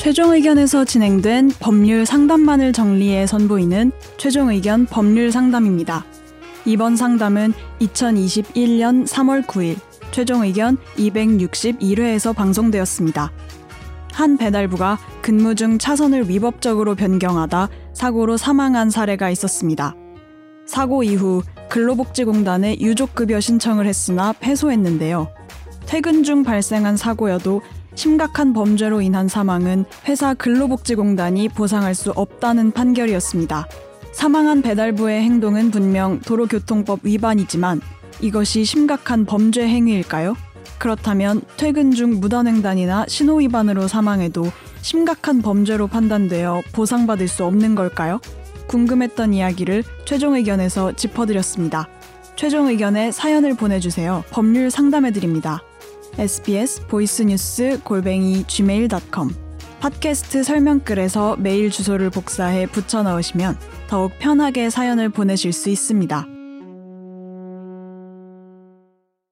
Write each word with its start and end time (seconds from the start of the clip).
최종 0.00 0.32
의견에서 0.32 0.86
진행된 0.86 1.50
법률 1.60 2.06
상담만을 2.06 2.72
정리해 2.72 3.26
선보이는 3.26 3.92
최종 4.16 4.48
의견 4.48 4.86
법률 4.86 5.30
상담입니다. 5.30 6.06
이번 6.64 6.96
상담은 6.96 7.52
2021년 7.82 9.06
3월 9.06 9.44
9일 9.44 9.76
최종 10.10 10.42
의견 10.42 10.78
261회에서 10.96 12.34
방송되었습니다. 12.34 13.30
한 14.14 14.38
배달부가 14.38 14.98
근무 15.20 15.54
중 15.54 15.76
차선을 15.76 16.30
위법적으로 16.30 16.94
변경하다 16.94 17.68
사고로 17.92 18.38
사망한 18.38 18.88
사례가 18.88 19.28
있었습니다. 19.28 19.94
사고 20.64 21.02
이후 21.02 21.42
근로복지공단에 21.68 22.78
유족급여 22.80 23.38
신청을 23.40 23.86
했으나 23.86 24.32
패소했는데요. 24.32 25.28
퇴근 25.84 26.22
중 26.22 26.42
발생한 26.42 26.96
사고여도 26.96 27.60
심각한 27.94 28.52
범죄로 28.52 29.00
인한 29.00 29.28
사망은 29.28 29.84
회사 30.06 30.34
근로복지공단이 30.34 31.48
보상할 31.50 31.94
수 31.94 32.10
없다는 32.10 32.72
판결이었습니다. 32.72 33.66
사망한 34.12 34.62
배달부의 34.62 35.22
행동은 35.22 35.70
분명 35.70 36.20
도로교통법 36.20 37.00
위반이지만 37.02 37.80
이것이 38.20 38.64
심각한 38.64 39.24
범죄 39.24 39.66
행위일까요? 39.66 40.36
그렇다면 40.78 41.42
퇴근 41.56 41.92
중 41.92 42.20
무단횡단이나 42.20 43.04
신호위반으로 43.06 43.86
사망해도 43.86 44.46
심각한 44.80 45.42
범죄로 45.42 45.86
판단되어 45.86 46.62
보상받을 46.72 47.28
수 47.28 47.44
없는 47.44 47.74
걸까요? 47.74 48.20
궁금했던 48.66 49.34
이야기를 49.34 49.84
최종 50.06 50.34
의견에서 50.34 50.92
짚어드렸습니다. 50.92 51.88
최종 52.36 52.68
의견에 52.68 53.12
사연을 53.12 53.54
보내주세요. 53.54 54.24
법률 54.30 54.70
상담해드립니다. 54.70 55.62
Sbs 56.18 56.86
보이스뉴스 56.86 57.80
골뱅이 57.84 58.44
gmail.com 58.44 59.30
팟캐스트 59.80 60.42
설명글에서 60.42 61.36
메일 61.36 61.70
주소를 61.70 62.10
복사해 62.10 62.66
붙여 62.66 63.02
넣으시면 63.02 63.56
더욱 63.88 64.12
편하게 64.18 64.68
사연을 64.68 65.08
보내실 65.08 65.52
수 65.52 65.70
있습니다. 65.70 66.26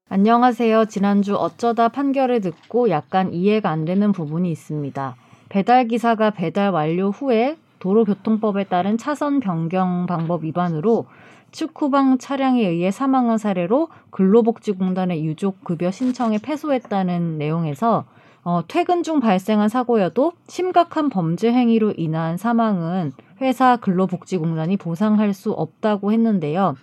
안녕하세요. 0.08 0.86
지난주 0.86 1.36
어쩌다 1.36 1.88
판결을 1.88 2.40
듣고 2.40 2.88
약간 2.88 3.32
이해가 3.34 3.68
안 3.68 3.84
되는 3.84 4.10
부분이 4.12 4.50
있습니다. 4.50 5.16
배달 5.50 5.86
기사가 5.86 6.30
배달 6.30 6.70
완료 6.70 7.10
후에 7.10 7.56
도로교통법에 7.78 8.64
따른 8.64 8.98
차선 8.98 9.40
변경 9.40 10.06
방법 10.06 10.44
위반으로 10.44 11.06
축구방 11.50 12.18
차량에 12.18 12.66
의해 12.66 12.90
사망한 12.90 13.38
사례로 13.38 13.88
근로복지공단의 14.10 15.24
유족급여 15.24 15.90
신청에 15.90 16.38
패소했다는 16.38 17.38
내용에서 17.38 18.04
어, 18.44 18.62
퇴근 18.66 19.02
중 19.02 19.20
발생한 19.20 19.68
사고여도 19.68 20.32
심각한 20.46 21.08
범죄 21.08 21.52
행위로 21.52 21.94
인한 21.96 22.36
사망은 22.36 23.12
회사 23.40 23.76
근로복지공단이 23.76 24.76
보상할 24.76 25.34
수 25.34 25.52
없다고 25.52 26.12
했는데요. 26.12 26.76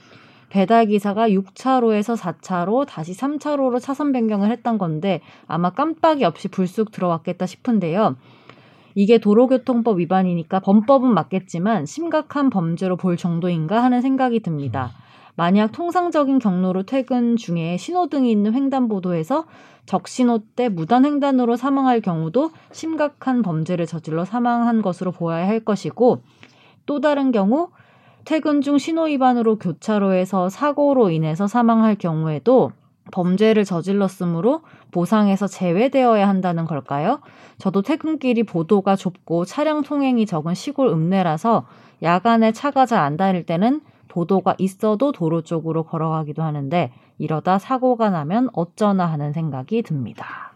배달 0.49 0.85
기사가 0.85 1.27
6차로에서 1.29 2.17
4차로 2.17 2.85
다시 2.87 3.13
3차로로 3.13 3.81
차선 3.81 4.11
변경을 4.11 4.51
했던 4.51 4.77
건데 4.77 5.21
아마 5.47 5.71
깜빡이 5.71 6.23
없이 6.23 6.47
불쑥 6.47 6.91
들어왔겠다 6.91 7.45
싶은데요. 7.45 8.15
이게 8.95 9.17
도로교통법 9.17 9.99
위반이니까 9.99 10.61
범법은 10.61 11.13
맞겠지만 11.13 11.85
심각한 11.85 12.49
범죄로 12.49 12.95
볼 12.95 13.17
정도인가 13.17 13.83
하는 13.83 14.01
생각이 14.01 14.39
듭니다. 14.39 14.91
만약 15.35 15.73
통상적인 15.73 16.39
경로로 16.39 16.83
퇴근 16.83 17.35
중에 17.35 17.75
신호등이 17.75 18.31
있는 18.31 18.53
횡단보도에서 18.53 19.45
적신호 19.85 20.39
때 20.55 20.69
무단횡단으로 20.69 21.57
사망할 21.57 21.99
경우도 21.99 22.51
심각한 22.71 23.41
범죄를 23.41 23.85
저질러 23.85 24.23
사망한 24.23 24.81
것으로 24.81 25.11
보아야 25.11 25.45
할 25.45 25.59
것이고 25.59 26.21
또 26.85 27.01
다른 27.01 27.31
경우 27.31 27.69
퇴근 28.23 28.61
중 28.61 28.77
신호 28.77 29.03
위반으로 29.03 29.59
교차로에서 29.59 30.47
사고로 30.47 31.11
인해서 31.11 31.47
사망할 31.47 31.95
경우에도 31.95 32.71
범죄를 33.11 33.65
저질렀으므로 33.65 34.61
보상에서 34.91 35.47
제외되어야 35.47 36.27
한다는 36.27 36.65
걸까요? 36.65 37.19
저도 37.57 37.81
퇴근길이 37.81 38.43
보도가 38.43 38.95
좁고 38.95 39.45
차량 39.45 39.83
통행이 39.83 40.25
적은 40.25 40.53
시골 40.55 40.87
읍내라서 40.89 41.65
야간에 42.03 42.51
차가 42.51 42.85
잘 42.85 42.99
안 42.99 43.17
다닐 43.17 43.45
때는 43.45 43.81
보도가 44.07 44.55
있어도 44.57 45.11
도로 45.11 45.41
쪽으로 45.41 45.83
걸어가기도 45.83 46.41
하는데 46.41 46.91
이러다 47.17 47.59
사고가 47.59 48.09
나면 48.09 48.49
어쩌나 48.53 49.05
하는 49.05 49.33
생각이 49.33 49.81
듭니다. 49.83 50.53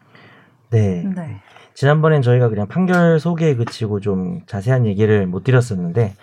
네. 0.71 1.03
네. 1.15 1.41
지난번엔 1.73 2.21
저희가 2.21 2.49
그냥 2.49 2.67
판결 2.67 3.19
소개에 3.19 3.55
그치고 3.55 3.99
좀 3.99 4.41
자세한 4.47 4.85
얘기를 4.85 5.27
못 5.27 5.43
드렸었는데 5.43 6.13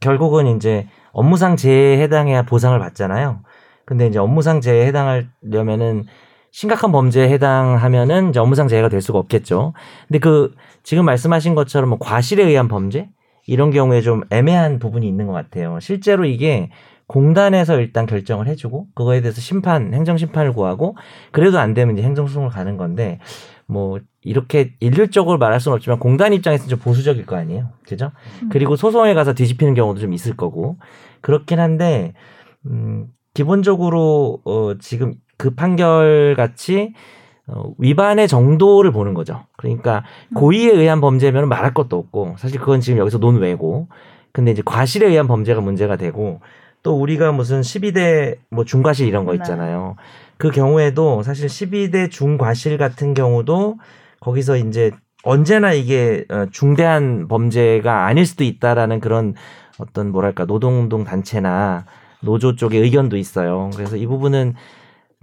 결국은 0.00 0.46
이제 0.56 0.88
업무상 1.12 1.56
재해에 1.56 2.00
해당해야 2.02 2.42
보상을 2.42 2.78
받잖아요. 2.78 3.40
근데 3.90 4.06
이제 4.06 4.20
업무상 4.20 4.60
재해에 4.60 4.86
해당하려면은 4.86 6.04
심각한 6.52 6.92
범죄에 6.92 7.28
해당하면은 7.28 8.30
이제 8.30 8.38
업무상 8.38 8.68
재해가 8.68 8.88
될 8.88 9.00
수가 9.00 9.18
없겠죠. 9.18 9.72
근데 10.06 10.20
그 10.20 10.54
지금 10.84 11.04
말씀하신 11.04 11.56
것처럼 11.56 11.90
뭐 11.90 11.98
과실에 11.98 12.44
의한 12.44 12.68
범죄 12.68 13.08
이런 13.48 13.72
경우에 13.72 14.00
좀 14.00 14.22
애매한 14.30 14.78
부분이 14.78 15.08
있는 15.08 15.26
것 15.26 15.32
같아요. 15.32 15.80
실제로 15.80 16.24
이게 16.24 16.70
공단에서 17.08 17.80
일단 17.80 18.06
결정을 18.06 18.46
해주고 18.46 18.86
그거에 18.94 19.22
대해서 19.22 19.40
심판 19.40 19.92
행정 19.92 20.16
심판을 20.16 20.52
구하고 20.52 20.96
그래도 21.32 21.58
안 21.58 21.74
되면 21.74 21.98
이제 21.98 22.06
행정 22.06 22.28
소송을 22.28 22.50
가는 22.50 22.76
건데 22.76 23.18
뭐 23.66 23.98
이렇게 24.22 24.74
일률적으로 24.78 25.36
말할 25.36 25.58
수는 25.58 25.74
없지만 25.74 25.98
공단 25.98 26.32
입장에서는 26.32 26.68
좀 26.68 26.78
보수적일 26.78 27.26
거 27.26 27.34
아니에요, 27.34 27.70
그죠? 27.88 28.12
음. 28.44 28.50
그리고 28.52 28.76
소송에 28.76 29.14
가서 29.14 29.32
뒤집히는 29.32 29.74
경우도 29.74 29.98
좀 29.98 30.12
있을 30.12 30.36
거고 30.36 30.78
그렇긴 31.22 31.58
한데 31.58 32.12
음 32.66 33.08
기본적으로 33.40 34.40
어 34.44 34.74
지금 34.80 35.14
그 35.38 35.54
판결 35.54 36.34
같이 36.36 36.92
어, 37.46 37.72
위반의 37.78 38.28
정도를 38.28 38.92
보는 38.92 39.14
거죠. 39.14 39.46
그러니까 39.56 40.04
고의에 40.34 40.70
의한 40.70 41.00
범죄면 41.00 41.48
말할 41.48 41.72
것도 41.72 41.96
없고 41.96 42.34
사실 42.36 42.60
그건 42.60 42.82
지금 42.82 42.98
여기서 42.98 43.16
논외고 43.16 43.88
근데 44.32 44.50
이제 44.50 44.60
과실에 44.62 45.06
의한 45.06 45.26
범죄가 45.26 45.62
문제가 45.62 45.96
되고 45.96 46.42
또 46.82 47.00
우리가 47.00 47.32
무슨 47.32 47.62
12대 47.62 48.36
뭐 48.50 48.66
중과실 48.66 49.08
이런 49.08 49.24
거 49.24 49.32
네. 49.32 49.38
있잖아요. 49.38 49.96
그 50.36 50.50
경우에도 50.50 51.22
사실 51.22 51.46
12대 51.46 52.10
중과실 52.10 52.76
같은 52.76 53.14
경우도 53.14 53.78
거기서 54.20 54.58
이제 54.58 54.90
언제나 55.22 55.72
이게 55.72 56.26
어, 56.28 56.44
중대한 56.52 57.26
범죄가 57.26 58.04
아닐 58.04 58.26
수도 58.26 58.44
있다라는 58.44 59.00
그런 59.00 59.34
어떤 59.78 60.12
뭐랄까 60.12 60.44
노동운동 60.44 61.04
단체나 61.04 61.86
노조 62.22 62.56
쪽의 62.56 62.80
의견도 62.80 63.16
있어요. 63.16 63.70
그래서 63.74 63.96
이 63.96 64.06
부분은 64.06 64.54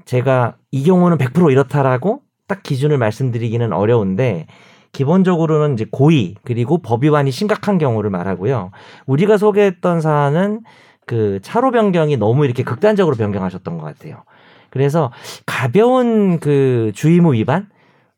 제가 0.06 0.56
이 0.72 0.84
경우는 0.84 1.18
100% 1.18 1.52
이렇다라고 1.52 2.22
딱 2.48 2.64
기준을 2.64 2.98
말씀드리기는 2.98 3.74
어려운데 3.74 4.48
기본적으로는 4.94 5.74
이제 5.74 5.86
고의 5.92 6.36
그리고 6.44 6.82
법 6.82 7.04
위반이 7.04 7.32
심각한 7.32 7.78
경우를 7.78 8.10
말하고요. 8.10 8.72
우리가 9.06 9.38
소개했던 9.38 10.02
사안은 10.02 10.62
그 11.06 11.40
차로 11.42 11.72
변경이 11.72 12.18
너무 12.18 12.46
이렇게 12.46 12.64
극단적으로 12.64 13.16
변경하셨던 13.16 13.78
것 13.78 13.84
같아요. 13.84 14.24
그래서 14.70 15.12
가벼운 15.46 16.40
그 16.40 16.92
주의무 16.96 17.34
위반 17.34 17.70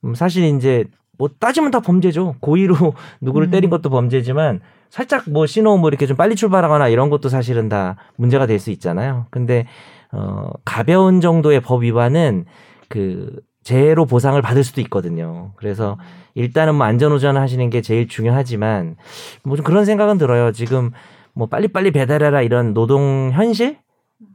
음, 0.04 0.16
사실 0.16 0.44
이제 0.56 0.86
뭐 1.20 1.30
따지면 1.40 1.70
다 1.70 1.82
범죄죠. 1.82 2.36
고의로 2.40 2.76
누구를 3.22 3.50
음. 3.50 3.52
때린 3.52 3.70
것도 3.70 3.92
범죄지만 3.92 4.62
살짝 4.90 5.30
뭐 5.30 5.46
신호 5.46 5.78
뭐 5.78 5.90
이렇게 5.90 6.08
좀 6.08 6.18
빨리 6.18 6.36
출발하거나 6.36 6.88
이런 6.88 7.12
것도 7.12 7.30
사실은 7.30 7.70
다 7.70 7.98
문제가 8.16 8.48
될 8.48 8.58
수 8.58 8.72
있잖아요. 8.72 9.28
근데 9.30 9.68
어 10.12 10.50
가벼운 10.66 11.22
정도의 11.22 11.60
법 11.62 11.84
위반은 11.84 12.46
그 12.88 13.36
재해로 13.64 14.06
보상을 14.08 14.42
받을 14.42 14.64
수도 14.64 14.82
있거든요. 14.82 15.52
그래서 15.58 15.98
일단은 16.34 16.74
뭐 16.76 16.88
안전운전 16.88 17.38
하시는 17.38 17.70
게 17.70 17.82
제일 17.82 18.08
중요하지만 18.08 18.96
뭐 19.44 19.56
좀 19.58 19.64
그런 19.66 19.86
생각은 19.86 20.18
들어요. 20.18 20.52
지금 20.54 20.92
뭐 21.34 21.48
빨리빨리 21.48 21.92
배달해라 21.92 22.42
이런 22.42 22.74
노동 22.74 23.30
현실 23.34 23.78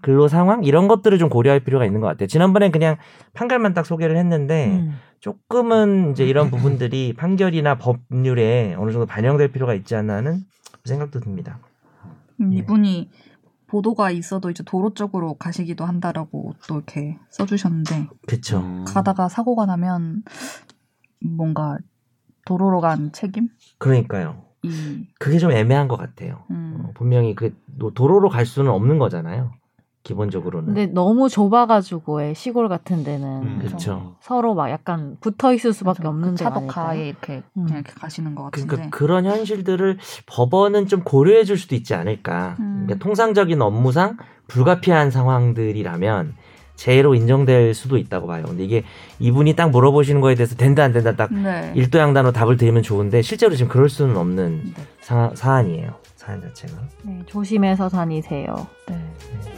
근로 0.03 0.29
상황 0.29 0.65
이런 0.65 0.89
것들을 0.89 1.19
좀 1.19 1.29
고려할 1.29 1.61
필요가 1.61 1.85
있는 1.85 2.01
것 2.01 2.07
같아요. 2.07 2.27
지난번엔 2.27 2.73
그냥 2.73 2.97
판결만 3.35 3.75
딱 3.75 3.85
소개를 3.87 4.17
했는데 4.17 4.79
음. 4.79 4.95
조금은 5.21 6.13
이제 6.13 6.27
이런 6.27 6.51
부분들이 6.51 7.15
판결이나 7.17 7.79
법률에 7.79 8.75
어느 8.79 8.93
정도 8.93 9.07
반영될 9.07 9.53
필요가 9.53 9.75
있지 9.75 9.95
않나 9.95 10.17
하는 10.17 10.41
생각도 10.85 11.21
듭니다. 11.21 11.59
음, 12.41 12.51
네. 12.51 12.57
이분이 12.59 13.11
보도가 13.67 14.11
있어도 14.11 14.51
이제 14.51 14.63
도로 14.65 14.95
쪽으로 14.95 15.35
가시기도 15.35 15.85
한다라고 15.85 16.55
또 16.69 16.77
이렇게 16.77 17.19
써주셨는데 17.31 18.09
그렇죠. 18.27 18.61
음. 18.61 18.85
가다가 18.87 19.29
사고가 19.29 19.67
나면 19.67 20.23
뭔가 21.21 21.79
도로로 22.45 22.81
간 22.81 23.13
책임? 23.13 23.49
그러니까요. 23.79 24.45
이 24.63 25.07
그게 25.19 25.39
좀 25.39 25.51
애매한 25.51 25.89
것 25.89 25.97
같아요. 25.97 26.45
음, 26.51 26.83
어, 26.85 26.91
분명히 26.95 27.35
그 27.35 27.57
노- 27.67 27.93
도로로 27.93 28.29
갈 28.29 28.47
수는 28.47 28.71
없는 28.71 28.99
거잖아요. 28.99 29.53
기본적으로는. 30.05 30.67
근데 30.67 30.87
너무 30.87 31.29
좁아가지고 31.29 32.23
애 32.23 32.35
시골 32.35 32.69
같은 32.69 33.03
데는 33.03 33.43
음. 33.43 33.59
그렇죠. 33.61 34.15
서로 34.21 34.55
막 34.55 34.71
약간 34.71 35.17
붙어 35.21 35.53
있을 35.53 35.73
수밖에 35.73 36.03
맞아. 36.03 36.11
없는 36.11 36.31
그 36.31 36.37
차도가에? 36.37 37.09
이렇게 37.09 37.43
음. 37.57 37.65
그냥 37.65 37.81
이렇게 37.81 37.93
가시는 37.99 38.35
것 38.35 38.45
같은데. 38.45 38.69
그러니까 38.69 38.97
그런 38.97 39.25
현실들을 39.25 39.99
법원은 40.27 40.87
좀 40.87 41.03
고려해 41.03 41.45
줄 41.45 41.59
수도 41.59 41.75
있지 41.75 41.95
않을까. 41.95 42.57
음. 42.61 42.85
그러니까 42.85 43.03
통상적인 43.03 43.61
업무상 43.61 44.19
불가피한 44.47 45.11
상황들이라면 45.11 46.35
재해로 46.77 47.15
인정될 47.15 47.73
수도 47.73 47.97
있다고 47.97 48.27
봐요. 48.27 48.45
근데 48.47 48.65
이게 48.65 48.85
이분이 49.21 49.57
딱 49.57 49.71
물어보시는 49.71 50.21
거에 50.21 50.35
대해서 50.35 50.55
된다 50.57 50.83
안 50.83 50.93
된다 50.93 51.15
딱 51.17 51.33
네. 51.33 51.73
일도양단으로 51.77 52.33
답을 52.33 52.57
드리면 52.57 52.83
좋은데 52.83 53.23
실제로 53.23 53.55
지금 53.55 53.71
그럴 53.71 53.89
수는 53.89 54.17
없는 54.17 54.63
네. 54.65 54.83
사, 55.01 55.31
사안이에요. 55.35 55.95
사안 56.17 56.41
자체가. 56.43 56.75
네, 57.03 57.21
조심해서 57.27 57.89
다니세요. 57.89 58.67
네. 58.89 58.97
네. 58.97 59.54